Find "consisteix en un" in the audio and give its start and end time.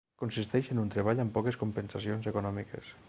0.19-0.89